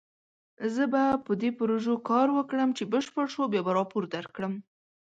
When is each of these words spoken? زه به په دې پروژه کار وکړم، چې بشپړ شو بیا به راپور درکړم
زه 0.73 0.83
به 0.93 1.03
په 1.25 1.31
دې 1.41 1.49
پروژه 1.59 1.93
کار 2.09 2.27
وکړم، 2.37 2.69
چې 2.77 2.83
بشپړ 2.93 3.25
شو 3.33 3.43
بیا 3.51 3.61
به 3.65 3.71
راپور 3.79 4.03
درکړم 4.15 4.53